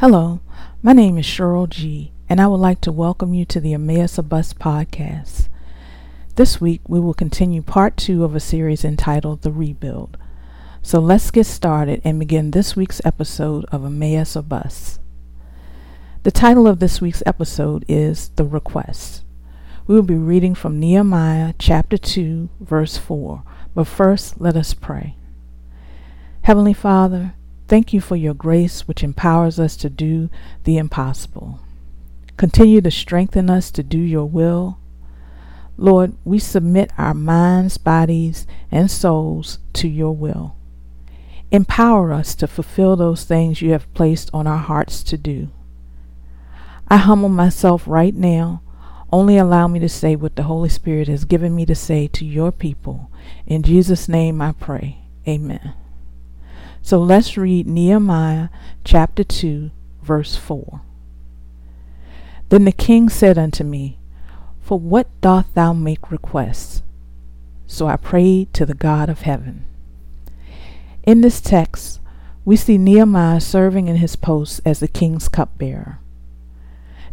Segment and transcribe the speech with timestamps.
[0.00, 0.40] Hello,
[0.82, 4.18] my name is Cheryl G, and I would like to welcome you to the Emmaus
[4.18, 5.48] of Us podcast.
[6.34, 10.18] This week, we will continue part two of a series entitled The Rebuild.
[10.82, 14.98] So let's get started and begin this week's episode of Emmaus of Us.
[16.24, 19.24] The title of this week's episode is The Request.
[19.86, 23.42] We will be reading from Nehemiah chapter 2, verse 4.
[23.74, 25.16] But first, let us pray.
[26.42, 27.32] Heavenly Father,
[27.68, 30.30] Thank you for your grace, which empowers us to do
[30.64, 31.60] the impossible.
[32.36, 34.78] Continue to strengthen us to do your will.
[35.76, 40.54] Lord, we submit our minds, bodies, and souls to your will.
[41.50, 45.48] Empower us to fulfill those things you have placed on our hearts to do.
[46.88, 48.62] I humble myself right now.
[49.12, 52.24] Only allow me to say what the Holy Spirit has given me to say to
[52.24, 53.10] your people.
[53.46, 54.98] In Jesus' name I pray.
[55.26, 55.74] Amen.
[56.86, 58.48] So let's read Nehemiah
[58.84, 59.72] chapter 2,
[60.04, 60.82] verse 4.
[62.48, 63.98] Then the king said unto me,
[64.60, 66.84] For what doth thou make requests?
[67.66, 69.64] So I prayed to the God of heaven.
[71.02, 71.98] In this text,
[72.44, 75.98] we see Nehemiah serving in his post as the king's cupbearer.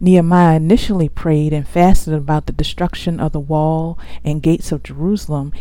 [0.00, 5.52] Nehemiah initially prayed and fasted about the destruction of the wall and gates of Jerusalem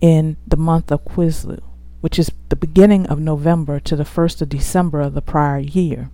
[0.00, 1.64] in the month of Kislev
[2.00, 6.10] which is the beginning of November to the 1st of December of the prior year.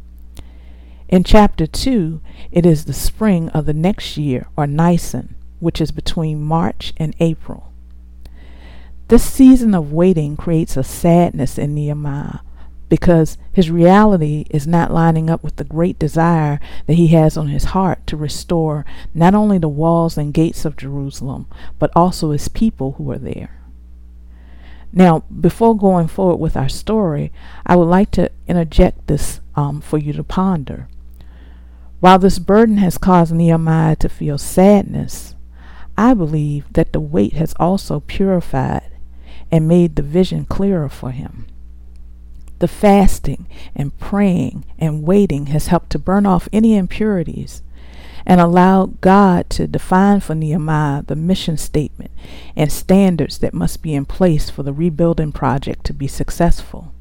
[1.08, 5.92] In chapter 2, it is the spring of the next year, or Nisan, which is
[5.92, 7.72] between March and April.
[9.08, 12.38] This season of waiting creates a sadness in Nehemiah
[12.88, 17.48] because his reality is not lining up with the great desire that he has on
[17.48, 21.46] his heart to restore not only the walls and gates of Jerusalem,
[21.78, 23.61] but also his people who are there.
[24.92, 27.32] Now, before going forward with our story,
[27.64, 30.88] I would like to interject this um, for you to ponder.
[32.00, 35.34] While this burden has caused Nehemiah to feel sadness,
[35.96, 38.90] I believe that the weight has also purified
[39.50, 41.46] and made the vision clearer for him.
[42.58, 47.62] The fasting and praying and waiting has helped to burn off any impurities
[48.26, 52.10] and allow God to define for Nehemiah the mission statement
[52.56, 56.92] and standards that must be in place for the rebuilding project to be successful.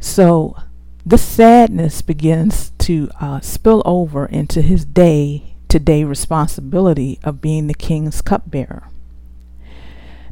[0.00, 0.56] So,
[1.04, 7.66] this sadness begins to uh, spill over into his day to day responsibility of being
[7.66, 8.88] the king's cupbearer.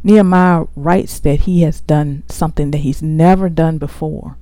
[0.03, 4.37] Nehemiah writes that he has done something that he's never done before,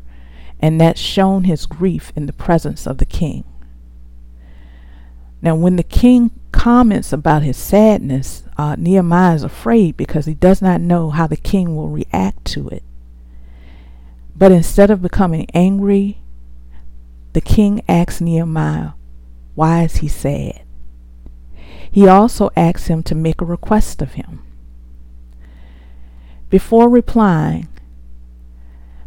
[0.61, 3.45] and that's shown his grief in the presence of the king.
[5.41, 10.61] Now, when the king comments about his sadness, uh, Nehemiah is afraid because he does
[10.61, 12.83] not know how the king will react to it.
[14.35, 16.19] But instead of becoming angry,
[17.33, 18.91] the king asks Nehemiah,
[19.55, 20.63] Why is he sad?
[21.91, 24.43] He also asks him to make a request of him.
[26.51, 27.69] Before replying,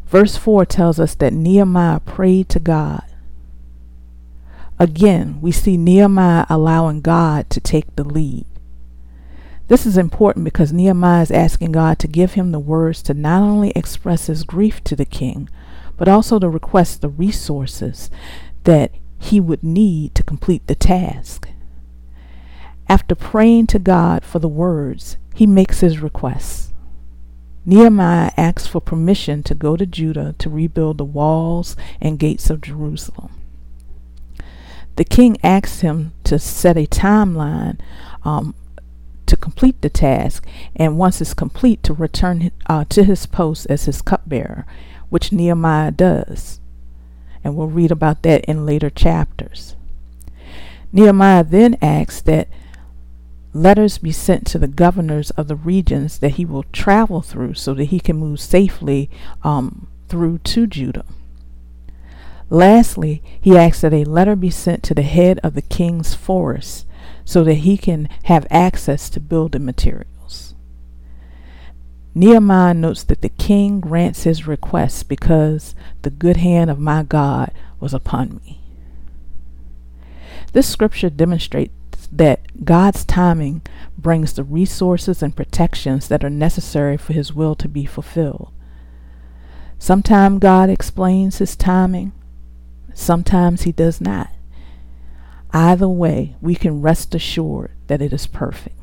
[0.06, 3.04] verse 4 tells us that Nehemiah prayed to God
[4.82, 8.48] Again, we see Nehemiah allowing God to take the lead.
[9.68, 13.44] This is important because Nehemiah is asking God to give him the words to not
[13.44, 15.48] only express his grief to the king,
[15.98, 18.10] but also to request the resources
[18.64, 21.48] that he would need to complete the task.
[22.90, 26.74] After praying to God for the words, he makes his requests.
[27.68, 32.62] Nehemiah asks for permission to go to Judah to rebuild the walls and gates of
[32.62, 33.41] Jerusalem.
[34.96, 37.80] The king asks him to set a timeline
[38.24, 38.54] um,
[39.26, 43.86] to complete the task, and once it's complete, to return uh, to his post as
[43.86, 44.66] his cupbearer,
[45.10, 46.60] which Nehemiah does.
[47.44, 49.76] And we'll read about that in later chapters.
[50.92, 52.50] Nehemiah then asks that
[53.54, 57.74] letters be sent to the governors of the regions that he will travel through so
[57.74, 59.10] that he can move safely
[59.44, 61.06] um, through to Judah.
[62.52, 66.86] Lastly, he asks that a letter be sent to the head of the king's forest
[67.24, 70.54] so that he can have access to building materials.
[72.14, 77.54] Nehemiah notes that the king grants his request because the good hand of my God
[77.80, 78.60] was upon me.
[80.52, 81.72] This scripture demonstrates
[82.12, 83.62] that God's timing
[83.98, 88.52] brings the resources and protections that are necessary for his will to be fulfilled.
[89.80, 92.12] Sometimes God explains his timing,
[92.94, 94.30] Sometimes he does not.
[95.54, 98.76] Either way, we can rest assured that it is perfect.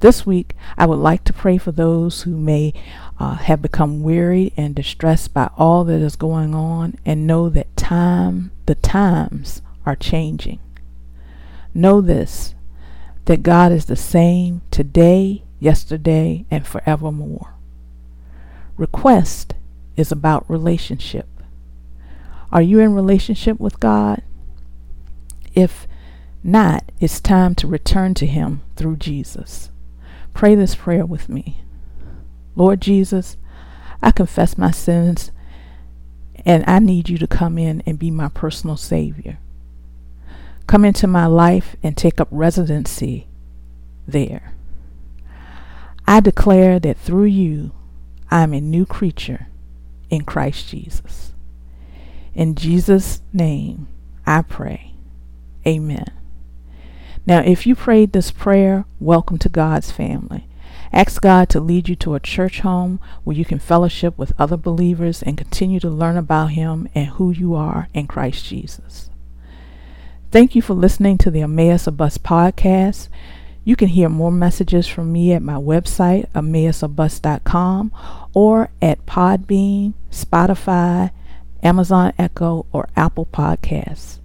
[0.00, 2.72] This week, I would like to pray for those who may
[3.20, 7.76] uh, have become weary and distressed by all that is going on and know that
[7.76, 10.58] time, the times are changing.
[11.72, 12.54] Know this
[13.26, 17.54] that God is the same today, yesterday, and forevermore.
[18.76, 19.54] Request
[19.96, 21.28] is about relationship.
[22.52, 24.22] Are you in relationship with God?
[25.54, 25.88] If
[26.44, 29.70] not, it's time to return to Him through Jesus.
[30.34, 31.62] Pray this prayer with me.
[32.54, 33.36] Lord Jesus,
[34.02, 35.30] I confess my sins
[36.44, 39.38] and I need you to come in and be my personal Savior.
[40.66, 43.28] Come into my life and take up residency
[44.06, 44.52] there.
[46.06, 47.72] I declare that through you
[48.30, 49.46] I am a new creature
[50.10, 51.31] in Christ Jesus.
[52.34, 53.88] In Jesus' name
[54.26, 54.94] I pray.
[55.66, 56.10] Amen.
[57.26, 60.48] Now, if you prayed this prayer, welcome to God's family.
[60.92, 64.56] Ask God to lead you to a church home where you can fellowship with other
[64.56, 69.08] believers and continue to learn about Him and who you are in Christ Jesus.
[70.30, 73.08] Thank you for listening to the Emmaus of Bus podcast.
[73.64, 77.92] You can hear more messages from me at my website, emmausofbus.com,
[78.34, 81.10] or at Podbean, Spotify,
[81.62, 84.18] Amazon Echo, or Apple Podcasts.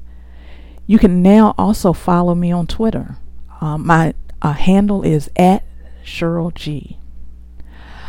[0.86, 3.18] You can now also follow me on Twitter.
[3.60, 5.64] Uh, my uh, handle is at
[6.04, 6.98] Cheryl G.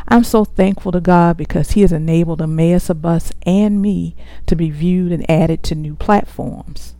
[0.06, 4.16] I'm so thankful to God because He has enabled Emmaus Bus and me
[4.46, 6.94] to be viewed and added to new platforms.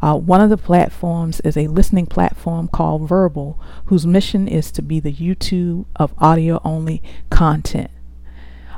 [0.00, 3.56] Uh, one of the platforms is a listening platform called Vurbl,
[3.86, 7.00] whose mission is to be the YouTube of audio only
[7.30, 7.90] content.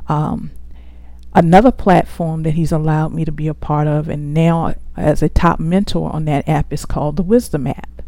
[0.06, 0.50] Um,
[1.34, 5.28] another platform that he's allowed me to be a part of, and now as a
[5.28, 8.02] top mentor on that app, is called the Wisdom app.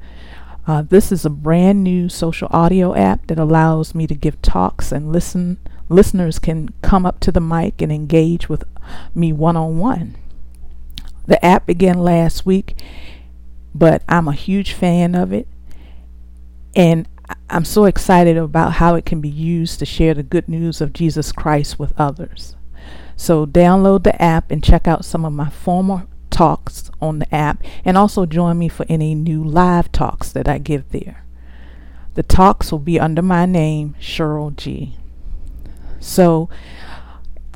[0.66, 4.90] Uh, this is a brand new social audio app that allows me to give talks
[4.92, 5.58] and listen.
[5.88, 8.64] Listeners can come up to the mic and engage with
[9.14, 10.16] me one on one.
[11.26, 12.74] The app began last week,
[13.74, 15.46] but I'm a huge fan of it.
[16.74, 17.08] And
[17.48, 20.92] I'm so excited about how it can be used to share the good news of
[20.92, 22.56] Jesus Christ with others.
[23.16, 27.62] So download the app and check out some of my former talks on the app
[27.84, 31.24] and also join me for any new live talks that I give there.
[32.14, 34.96] The talks will be under my name, Cheryl G.
[36.00, 36.48] So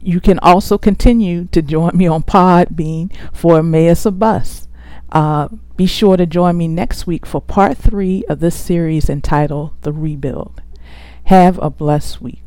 [0.03, 4.67] you can also continue to join me on Podbean for Emmaus of Bus.
[5.13, 9.73] Uh, be sure to join me next week for part three of this series entitled
[9.83, 10.63] The Rebuild.
[11.25, 12.43] Have a blessed week.